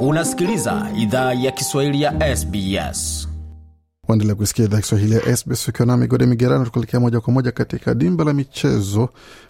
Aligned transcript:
Unasikiliza 0.00 0.90
idhaa 0.96 1.32
ya 1.34 1.50
Kiswahili 1.52 2.02
ya 2.02 2.36
SBS. 2.36 3.28
Waendelea 4.08 4.34
kusikia 4.34 4.64
idhaa 4.64 4.80
Kiswahili 4.80 5.14
ya 5.14 5.36
SBS 5.36 5.68
ukiwa 5.68 5.86
na 5.86 5.96
migode 5.96 6.26
migerano, 6.26 6.64
tukuelekea 6.64 7.00
moja 7.00 7.20
kwa 7.20 7.32
moja 7.32 7.52
katika 7.52 7.94
dimba 7.94 8.24
la 8.24 8.32
michezo. 8.32 9.08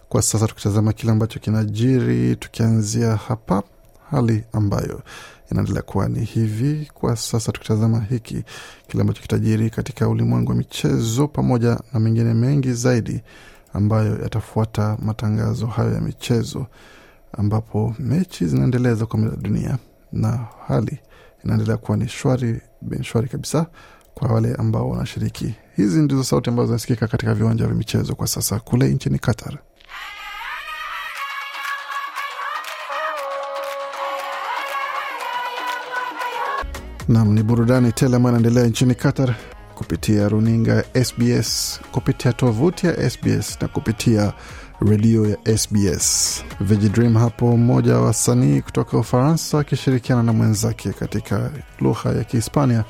Kwa 0.08 0.22
sasa, 0.22 0.46
tukitazama 0.46 0.92
kile 0.92 1.12
ambacho 1.12 1.40
kinajiri, 1.40 2.36
tukianzia 2.36 3.16
hapa 3.16 3.62
hali 4.10 4.44
ambayo 4.52 5.02
inaendelea 5.50 5.82
kuwa 5.82 6.08
ni 6.08 6.24
hivi. 6.24 6.90
Kwa 6.94 7.16
sasa, 7.16 7.52
tukitazama 7.52 8.00
hiki 8.00 8.44
kile 8.88 9.00
ambacho 9.00 9.22
kitajiri 9.22 9.70
katika 9.70 10.08
ulimwengu 10.08 10.50
wa 10.50 10.56
michezo 10.56 11.28
pamoja 11.28 11.80
na 11.92 12.00
mengine 12.00 12.34
mengi 12.34 12.72
zaidi 12.72 13.20
ambayo 13.72 14.18
yatafuata 14.22 14.96
matangazo 15.02 15.66
hayo 15.66 15.92
ya 15.94 16.00
michezo, 16.00 16.66
ambapo 17.32 17.94
mechi 17.98 18.46
zinaendelea 18.46 18.94
za 18.94 19.06
dunia 19.42 19.78
na 20.12 20.46
hali 20.66 20.98
inaendelea 21.44 21.76
kuwa 21.76 21.96
ni 21.96 22.08
shwari 22.08 22.60
bin 22.82 23.02
shwari 23.02 23.28
kabisa 23.28 23.66
kwa 24.14 24.32
wale 24.32 24.54
ambao 24.54 24.90
wanashiriki. 24.90 25.54
Hizi 25.76 25.98
ndizo 26.02 26.24
sauti 26.24 26.50
ambazo 26.50 26.66
zinasikika 26.66 27.06
katika 27.06 27.34
viwanja 27.34 27.66
vya 27.66 27.74
michezo 27.74 28.14
kwa 28.14 28.26
sasa 28.26 28.60
kule 28.60 28.88
nchini 28.88 29.18
Qatar. 29.18 29.58
Nam 37.08 37.32
ni 37.34 37.42
burudani 37.42 37.92
tele 37.92 38.16
ambayo 38.16 38.36
inaendelea 38.38 38.68
nchini 38.68 38.94
Qatar 38.94 39.34
kupitia 39.74 40.28
runinga 40.28 40.84
SBS, 41.04 41.80
kupitia 41.92 42.32
tovuti 42.32 42.86
ya 42.86 43.10
SBS 43.10 43.58
na 43.62 43.68
kupitia 43.68 44.32
redio 44.80 45.26
ya 45.26 45.58
SBS. 45.58 46.42
Vigidream 46.60 47.14
hapo, 47.14 47.56
mmoja 47.56 47.94
wa 47.94 48.00
wasanii 48.04 48.60
kutoka 48.60 48.98
Ufaransa 48.98 49.58
akishirikiana 49.58 50.22
na 50.22 50.32
mwenzake 50.32 50.92
katika 50.92 51.50
lugha 51.80 52.10
ya 52.10 52.24
Kihispania 52.24 52.84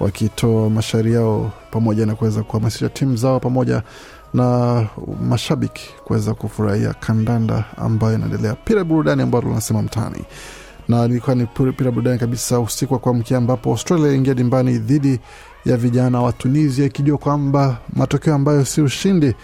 wakitoa 0.00 0.70
mashairi 0.70 1.12
yao 1.12 1.52
pamoja 1.70 2.06
na 2.06 2.14
kuweza 2.14 2.42
kuhamasisha 2.42 2.88
timu 2.88 3.16
zao 3.16 3.40
pamoja 3.40 3.82
na 4.34 4.86
mashabiki 5.28 5.90
kuweza 6.04 6.34
kufurahia 6.34 6.94
kandanda 6.94 7.64
ambayo 7.76 8.14
inaendelea, 8.14 8.54
pira 8.54 8.84
burudani 8.84 9.22
ambayo 9.22 9.42
tunasema 9.42 9.82
mtaani 9.82 10.24
na 10.88 11.04
ilikuwa 11.04 11.36
ni 11.36 11.46
pira 11.46 11.90
burudani 11.90 12.18
kabisa 12.18 12.60
usiku 12.60 12.94
wa 12.94 13.00
kuamkia 13.00 13.38
ambapo 13.38 13.70
Australia 13.70 14.12
ingia 14.12 14.34
dimbani 14.34 14.78
dhidi 14.78 15.20
ya 15.64 15.76
vijana 15.76 16.20
wa 16.22 16.32
Tunisia 16.32 16.86
ikijua 16.86 17.18
kwamba 17.18 17.78
matokeo 17.96 18.34
ambayo 18.34 18.64
si 18.64 18.80
ushindi 18.82 19.34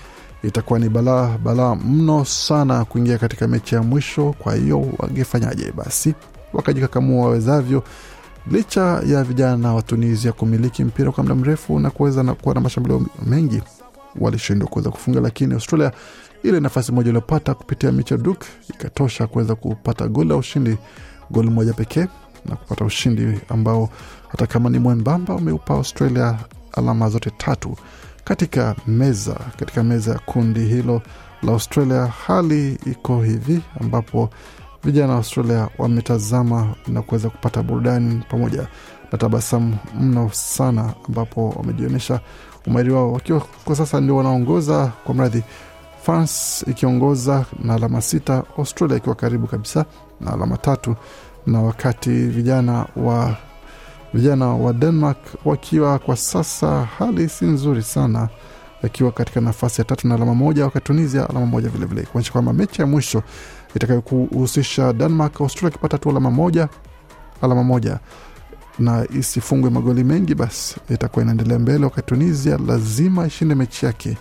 itakuwa 0.46 0.78
ni 0.78 0.88
balaa 0.88 1.38
balaa 1.38 1.74
mno 1.74 2.24
sana 2.24 2.84
kuingia 2.84 3.18
katika 3.18 3.48
mechi 3.48 3.74
ya 3.74 3.82
mwisho. 3.82 4.34
Kwa 4.38 4.54
hiyo 4.54 4.86
wangefanyaje? 4.98 5.72
Basi 5.72 6.14
wakajikakamua 6.52 7.24
wawezavyo, 7.24 7.82
licha 8.50 9.02
ya 9.06 9.24
vijana 9.24 9.74
wa 9.74 9.82
Tunisia 9.82 10.32
kumiliki 10.32 10.84
mpira 10.84 11.12
kwa 11.12 11.22
muda 11.24 11.34
mrefu 11.34 11.78
na 11.80 11.90
kuweza 11.90 12.22
na 12.22 12.34
kuwa 12.34 12.54
na 12.54 12.60
mashambulio 12.60 13.06
mengi, 13.26 13.62
walishindwa 14.20 14.68
kuweza 14.68 14.90
kufunga, 14.90 15.20
lakini 15.20 15.54
Australia 15.54 15.92
ile 16.42 16.60
nafasi 16.60 16.92
moja 16.92 17.08
iliyopata 17.08 17.54
kupitia 17.54 17.92
Micha 17.92 18.16
Duke 18.16 18.46
ikatosha 18.70 19.26
kuweza 19.26 19.54
kupata 19.54 20.08
goli 20.08 20.28
la 20.28 20.36
ushindi, 20.36 20.76
goli 21.30 21.50
moja 21.50 21.72
pekee 21.72 22.06
na 22.46 22.56
kupata 22.56 22.84
ushindi 22.84 23.40
ambao 23.48 23.88
hata 24.28 24.46
kama 24.46 24.70
ni 24.70 24.78
mwembamba 24.78 25.34
umeupa 25.34 25.74
Australia 25.74 26.38
alama 26.72 27.08
zote 27.10 27.30
tatu 27.30 27.76
katika 28.24 28.74
meza 28.86 29.34
katika 29.58 29.82
meza 29.82 30.12
ya 30.12 30.18
kundi 30.18 30.60
hilo 30.60 31.02
la 31.42 31.52
Australia. 31.52 32.06
Hali 32.06 32.78
iko 32.86 33.22
hivi 33.22 33.60
ambapo 33.80 34.30
vijana 34.84 35.12
wa 35.12 35.18
Australia 35.18 35.68
wametazama 35.78 36.74
na 36.88 37.02
kuweza 37.02 37.30
kupata 37.30 37.62
burudani 37.62 38.22
pamoja 38.30 38.66
na 39.12 39.18
tabasamu 39.18 39.76
mno 40.00 40.30
sana, 40.32 40.94
ambapo 41.08 41.48
wamejionyesha 41.50 42.20
umahiri 42.66 42.92
wao 42.92 43.12
wakiwa 43.12 43.40
kwa 43.64 43.76
sasa 43.76 44.00
ndio 44.00 44.16
wanaongoza 44.16 44.92
kwa 45.04 45.14
mradhi, 45.14 45.42
France 46.02 46.64
ikiongoza 46.70 47.44
na 47.62 47.74
alama 47.74 48.00
sita, 48.02 48.42
Australia 48.58 48.96
ikiwa 48.96 49.14
karibu 49.14 49.46
kabisa 49.46 49.84
na 50.20 50.32
alama 50.32 50.56
tatu, 50.56 50.96
na 51.46 51.62
wakati 51.62 52.10
vijana 52.10 52.86
wa 52.96 53.36
vijana 54.14 54.46
wa 54.46 54.72
Denmark 54.72 55.18
wakiwa 55.44 55.98
kwa 55.98 56.16
sasa 56.16 56.84
hali 56.98 57.28
si 57.28 57.44
nzuri 57.44 57.82
sana, 57.82 58.28
akiwa 58.82 59.12
katika 59.12 59.40
nafasi 59.40 59.80
ya 59.80 59.84
tatu 59.84 60.08
na 60.08 60.14
alama 60.14 60.34
moja, 60.34 60.64
wakati 60.64 60.86
Tunisia 60.86 61.28
alama 61.30 61.46
moja 61.46 61.68
vilevile, 61.68 62.02
kuonyesha 62.02 62.32
kwamba 62.32 62.52
mechi 62.52 62.80
ya 62.80 62.86
mwisho 62.86 63.22
itakayokuhusisha 63.76 64.92
Denmark 64.92 65.40
Australia 65.40 65.68
akipata 65.74 65.98
tu 65.98 66.10
alama 66.10 66.30
moja 66.30 66.68
alama 67.42 67.64
moja 67.64 67.98
na 68.78 69.06
isifungwe 69.18 69.70
magoli 69.70 70.04
mengi, 70.04 70.34
basi 70.34 70.76
itakuwa 70.90 71.22
inaendelea 71.22 71.58
mbele, 71.58 71.84
wakati 71.84 72.06
Tunisia 72.06 72.58
lazima 72.66 73.26
ishinde 73.26 73.54
mechi 73.54 73.86
yake 73.86 74.16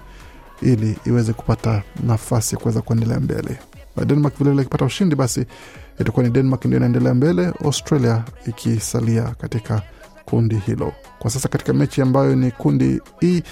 ili 0.62 0.98
iweze 1.06 1.34
kupata 1.34 1.84
nafasi 2.04 2.56
ya 2.56 2.62
kuweza 2.62 2.82
kuendelea 2.82 3.20
mbele. 3.20 3.60
Denmark 4.06 4.38
vilevile 4.38 4.62
ikipata 4.62 4.86
ushindi, 4.86 5.16
basi 5.16 5.46
itakuwa 6.00 6.24
ni 6.26 6.30
Denmark 6.32 6.66
ndio 6.66 6.78
inaendelea 6.78 7.14
mbele, 7.14 7.54
Australia 7.66 8.24
ikisalia 8.48 9.24
katika 9.24 9.82
kundi 10.26 10.56
hilo. 10.56 10.94
Kwa 11.20 11.32
sasa 11.32 11.50
katika 11.50 11.74
mechi 11.74 12.02
ambayo 12.02 12.36
ni 12.36 12.52
kundi 12.52 13.02
E 13.22 13.44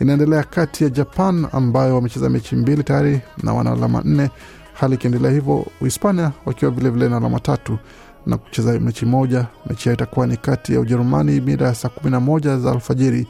inaendelea 0.00 0.42
kati 0.42 0.84
ya 0.84 0.90
Japan 0.90 1.46
ambayo 1.52 1.94
wamecheza 1.94 2.30
mechi 2.30 2.56
mbili 2.56 2.82
tayari 2.82 3.20
na 3.42 3.52
wana 3.54 3.72
alama 3.72 4.02
nne, 4.04 4.30
hali 4.74 4.94
ikiendelea 4.94 5.30
hivyo, 5.30 5.66
Uhispania 5.80 6.32
wakiwa 6.46 6.70
vilevile 6.70 7.08
na 7.08 7.16
alama 7.16 7.40
tatu 7.40 7.78
na 8.26 8.36
kucheza 8.36 8.80
mechi 8.80 9.06
moja. 9.06 9.46
Mechi 9.66 9.88
yao 9.88 9.94
itakuwa 9.94 10.26
ni 10.26 10.36
kati 10.36 10.72
ya 10.74 10.80
Ujerumani 10.80 11.40
mida 11.40 11.66
ya 11.66 11.74
saa 11.74 11.88
kumi 11.88 12.10
na 12.10 12.20
moja 12.20 12.56
za 12.58 12.70
alfajiri. 12.72 13.26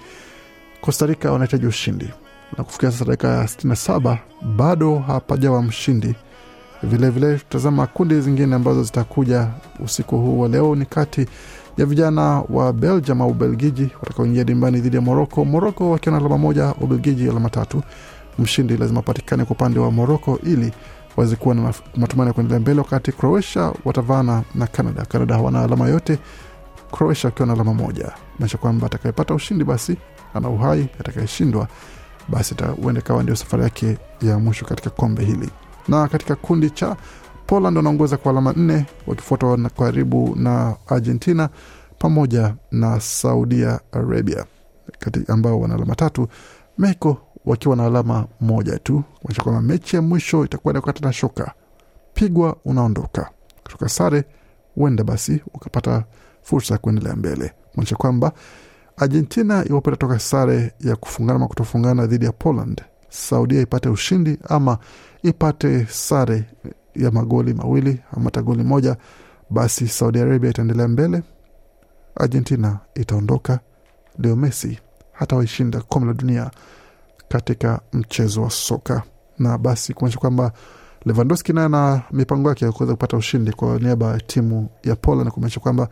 Costa 0.81 1.07
Rica 1.07 1.25
wanahitaji 1.33 1.67
ushindi 1.67 2.11
na 2.59 2.65
kufikia 2.65 2.91
sasa 2.91 3.05
dakika 3.05 3.29
ya 3.29 3.43
67 3.45 4.19
bado 4.57 4.99
hapajawa 4.99 5.63
mshindi. 5.63 6.15
Vilevile 6.83 7.39
tutazama 7.39 7.87
kundi 7.87 8.21
zingine 8.21 8.55
ambazo 8.55 8.83
zitakuja 8.83 9.49
usiku 9.85 10.19
huu 10.19 10.41
wa 10.41 10.49
leo 10.49 10.75
ni 10.75 10.87
kati 10.87 11.27
ya 11.77 11.87
vijana 11.87 12.23
wa 12.49 12.73
Belgium 12.73 13.21
au 13.23 13.29
Ubelgiji 13.31 13.91
watakaoingia 14.01 14.45
dimbani 14.45 14.81
dhidi 14.81 14.97
ya 14.97 15.03
Moroko. 15.03 15.45
Moroko 15.45 15.91
wakiwa 15.91 16.13
na 16.13 16.19
alama 16.19 16.39
moja, 16.39 16.75
Ubelgiji 16.81 17.29
alama 17.31 17.51
tatu. 17.51 17.83
Mshindi 18.39 18.77
lazima 18.77 19.01
apatikane 19.01 19.45
kwa 19.45 19.57
upande 19.57 19.79
wa 19.81 19.91
Moroko 19.91 20.39
ili 20.43 20.73
waweze 21.17 21.37
kuwa 21.37 21.55
na 21.55 21.75
matumaini 21.97 22.29
ya 22.29 22.33
kuendelea 22.33 22.61
mbele, 22.61 22.79
wakati 22.81 23.13
Croatia 23.13 23.73
watavana 23.85 24.43
na 24.55 24.67
Canada. 24.67 25.05
Canada 25.05 25.35
hawana 25.35 25.63
alama 25.63 25.89
yote, 25.89 26.19
Croatia 26.93 27.25
wakiwa 27.31 27.47
na 27.47 27.53
alama 27.53 27.75
moja, 27.75 28.13
maanisha 28.39 28.59
kwamba 28.59 28.87
atakayepata 28.87 29.35
ushindi 29.35 29.65
basi 29.65 29.97
ana 30.35 30.49
uhai, 30.49 30.89
atakayeshindwa 31.01 31.69
basi 32.29 32.55
huenda 32.83 33.01
ikawa 33.01 33.23
ndio 33.23 33.37
safari 33.37 33.63
yake 33.63 33.99
ya 34.23 34.39
mwisho 34.39 34.65
katika 34.65 34.91
kombe 34.91 35.25
hili. 35.25 35.51
Na 35.89 36.09
katika 36.09 36.35
kundi 36.37 36.71
cha 36.71 36.97
Poland 37.47 37.77
wanaongoza 37.77 38.17
kwa 38.17 38.33
alama 38.33 38.53
nne 38.53 38.87
wakifuatwa 39.07 39.57
na 39.57 39.69
karibu 39.69 40.37
na 40.37 40.77
Argentina 40.87 41.49
pamoja 41.99 42.55
na 42.73 43.01
Saudia 43.01 43.81
Arabia 43.93 44.45
kati 44.99 45.21
ambao 45.29 45.61
wana 45.61 45.75
alama 45.75 45.95
tatu, 45.95 46.29
Mexico 46.79 47.17
wakiwa 47.45 47.77
na 47.77 47.87
alama 47.87 48.27
moja 48.41 48.79
tu, 48.79 49.03
kuonyesha 49.23 49.43
kwamba 49.43 49.63
mechi 49.63 49.97
ya 49.97 50.03
mwisho 50.03 50.45
itakuwa 50.45 50.75
ni 50.75 50.81
na 51.03 51.13
shoka, 51.13 51.53
pigwa 52.15 52.57
unaondoka, 52.65 53.31
kutoka 53.63 53.89
sare 53.89 54.25
huenda 54.75 55.05
basi 55.05 55.43
ukapata 55.55 56.05
fursa 56.43 56.75
ya 56.75 56.79
kuendelea 56.79 57.17
mbele, 57.17 57.53
kuonyesha 57.75 57.97
kwamba 57.97 58.33
Argentina 58.97 59.65
iwapo 59.69 59.91
itatoka 59.91 60.19
sare 60.19 60.73
ya 60.81 60.97
kufungana 60.97 61.37
ama 61.37 61.49
kutofungana 61.49 62.07
dhidi 62.07 62.25
ya 62.25 62.33
Poland, 62.33 62.83
Saudia 63.09 63.61
ipate 63.61 63.89
ushindi 63.89 64.39
ama 64.49 64.79
ipate 65.23 65.87
sare 65.91 66.45
ya 66.95 67.11
magoli 67.11 67.55
mawili 67.55 68.01
ama 68.17 68.31
tagoli 68.31 68.57
goli 68.57 68.69
moja, 68.69 68.97
basi 69.51 69.89
Saudi 69.89 70.19
Arabia 70.21 70.51
itaendelea 70.51 70.89
mbele, 70.89 71.23
Argentina 72.17 72.79
itaondoka. 72.95 73.61
Leo 74.19 74.37
Messi 74.37 74.79
hata 75.13 75.37
waishinda 75.37 75.81
kombe 75.81 76.07
la 76.09 76.15
dunia 76.15 76.51
katika 77.29 77.81
mchezo 77.93 78.43
wa 78.43 78.51
soka, 78.51 79.03
na 79.39 79.59
basi 79.59 79.95
kuonyesha 79.95 80.19
kwamba 80.21 80.53
Lewandowski 81.05 81.53
naye 81.53 81.69
na 81.69 82.03
mipango 82.11 82.49
yake 82.49 82.65
ya 82.65 82.73
kuweza 82.73 82.93
kupata 82.93 83.17
ushindi 83.17 83.53
kwa 83.53 83.79
niaba 83.79 84.07
ya 84.07 84.21
timu 84.21 84.69
ya 84.85 84.97
Poland, 84.97 85.31
kumaanisha 85.31 85.61
kwamba 85.61 85.89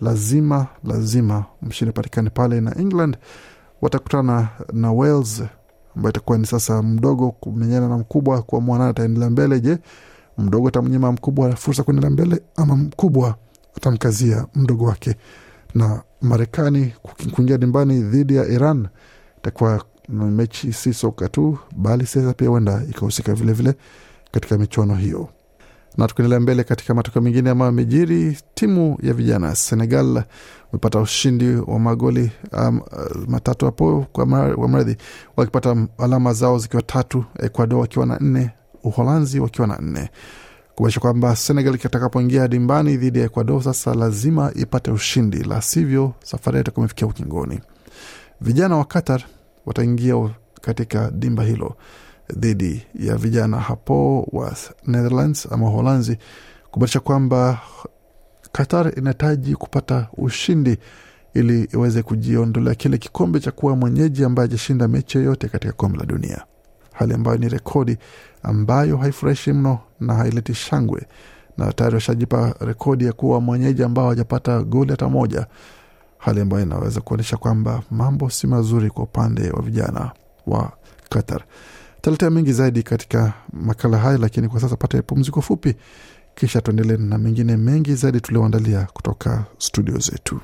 lazima 0.00 0.66
lazima 0.84 1.44
mshindi 1.62 1.92
patikane 1.92 2.30
pale, 2.30 2.60
na 2.60 2.78
England 2.78 3.16
watakutana 3.82 4.48
na 4.72 4.92
Wales 4.92 5.42
ambayo 5.96 6.10
itakuwa 6.10 6.38
ni 6.38 6.46
sasa 6.46 6.82
mdogo 6.82 7.30
kumenyana 7.30 7.88
na 7.88 7.98
mkubwa 7.98 8.42
kwa 8.42 8.60
nani 8.60 8.90
ataendelea 8.90 9.30
mbele. 9.30 9.60
Je, 9.60 9.78
mdogo 10.38 10.68
atamnyima 10.68 11.12
mkubwa 11.12 11.56
fursa 11.56 11.82
kuendelea 11.82 12.10
mbele 12.10 12.40
ama 12.56 12.76
mkubwa 12.76 13.34
atamkazia 13.76 14.46
mdogo 14.54 14.84
wake? 14.84 15.14
Na 15.74 16.02
Marekani 16.20 16.92
kuingia 17.32 17.58
dimbani 17.58 18.00
dhidi 18.02 18.36
ya 18.36 18.46
Iran 18.46 18.88
itakuwa 19.38 19.84
mechi 20.08 20.72
si 20.72 20.94
soka 20.94 21.28
tu, 21.28 21.58
bali 21.76 22.06
siasa 22.06 22.32
pia 22.34 22.48
huenda 22.48 22.82
ikahusika 22.90 23.34
vilevile 23.34 23.74
katika 24.32 24.58
michuano 24.58 24.94
hiyo. 24.94 25.28
Na 25.96 26.06
tukiendelea 26.06 26.40
mbele 26.40 26.64
katika 26.64 26.94
matokeo 26.94 27.22
mengine 27.22 27.50
ambayo 27.50 27.66
yamejiri, 27.68 28.38
timu 28.54 28.98
ya 29.02 29.14
vijana 29.14 29.54
Senegal 29.56 30.24
wamepata 30.72 31.00
ushindi 31.00 31.54
wa 31.56 31.78
magoli 31.78 32.30
um, 32.52 32.80
matatu 33.28 33.64
hapo 33.64 34.06
kwa 34.12 34.26
mradhi, 34.68 34.96
wakipata 35.36 35.86
alama 35.98 36.32
zao 36.32 36.58
zikiwa 36.58 36.82
tatu, 36.82 37.24
Ecuador 37.38 37.78
wakiwa 37.80 38.06
na 38.06 38.18
nne, 38.18 38.50
Uholanzi 38.84 39.40
wakiwa 39.40 39.66
na 39.66 39.78
nne, 39.78 40.10
kumaanisha 40.74 41.00
kwamba 41.00 41.36
Senegal 41.36 41.78
kitakapoingia 41.78 42.48
dimbani 42.48 42.96
dhidi 42.96 43.18
ya 43.18 43.24
Ecuador 43.24 43.62
sasa 43.62 43.94
lazima 43.94 44.52
ipate 44.54 44.90
ushindi, 44.90 45.42
la 45.42 45.62
sivyo 45.62 46.12
safari 46.24 46.60
itakuwa 46.60 46.82
imefikia 46.84 47.06
ukingoni. 47.06 47.60
Vijana 48.40 48.76
wa 48.76 48.84
Qatar 48.84 49.22
wataingia 49.66 50.30
katika 50.60 51.10
dimba 51.10 51.42
hilo 51.42 51.76
dhidi 52.36 52.86
ya 52.94 53.16
vijana 53.16 53.56
hapo 53.60 54.28
wa 54.32 54.56
Netherlands 54.86 55.48
ama 55.52 55.68
Uholanzi, 55.68 56.18
kumaanisha 56.70 57.00
kwamba 57.00 57.58
Qatar 58.52 58.98
inahitaji 58.98 59.54
kupata 59.56 60.08
ushindi 60.16 60.78
ili 61.34 61.64
iweze 61.72 62.02
kujiondolea 62.02 62.74
kile 62.74 62.98
kikombe 62.98 63.40
cha 63.40 63.50
kuwa 63.50 63.76
mwenyeji 63.76 64.24
ambaye 64.24 64.44
ajashinda 64.44 64.88
mechi 64.88 65.18
yoyote 65.18 65.48
katika 65.48 65.72
kombe 65.72 65.98
la 65.98 66.04
dunia, 66.06 66.44
hali 66.92 67.14
ambayo 67.14 67.38
ni 67.38 67.48
rekodi 67.48 67.96
ambayo 68.42 68.96
haifurahishi 68.96 69.52
mno 69.52 69.78
na 70.00 70.14
haileti 70.14 70.54
shangwe, 70.54 71.06
na 71.58 71.72
tayari 71.72 71.94
washajipa 71.94 72.54
rekodi 72.60 73.04
ya 73.04 73.12
kuwa 73.12 73.40
mwenyeji 73.40 73.82
ambao 73.82 74.08
hajapata 74.08 74.62
goli 74.62 74.90
hata 74.90 75.08
moja, 75.08 75.46
hali 76.18 76.40
ambayo 76.40 76.62
inaweza 76.62 77.00
kuonyesha 77.00 77.36
kwamba 77.36 77.82
mambo 77.90 78.30
si 78.30 78.46
mazuri 78.46 78.90
kwa 78.90 79.04
upande 79.04 79.50
wa 79.50 79.62
vijana 79.62 80.10
wa 80.46 80.72
Qatar. 81.10 81.42
Taletea 82.04 82.30
mengi 82.30 82.52
zaidi 82.52 82.82
katika 82.82 83.32
makala 83.52 83.98
haya, 83.98 84.18
lakini 84.18 84.48
kwa 84.48 84.60
sasa 84.60 84.76
pata 84.76 85.02
pumziko 85.02 85.42
fupi, 85.42 85.74
kisha 86.34 86.60
tuendelee 86.60 86.96
na 86.96 87.18
mengine 87.18 87.56
mengi 87.56 87.94
zaidi 87.94 88.20
tulioandalia 88.20 88.86
kutoka 88.92 89.44
studio 89.58 89.98
zetu. 89.98 90.40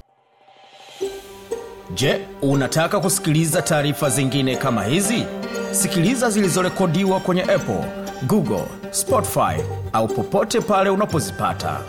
Je, 1.95 2.21
unataka 2.43 3.01
kusikiliza 3.01 3.62
taarifa 3.62 4.11
zingine 4.11 4.57
kama 4.57 4.85
hizi? 4.85 5.25
Sikiliza 5.73 6.31
zilizorekodiwa 6.31 7.21
kwenye 7.21 7.43
Apple, 7.43 7.85
Google, 8.27 8.65
Spotify 8.91 9.62
au 9.93 10.09
popote 10.09 10.61
pale 10.61 10.91
unapozipata. 10.91 11.81